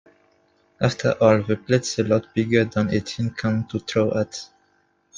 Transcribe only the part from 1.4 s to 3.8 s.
the plate's a lot bigger than a tin can to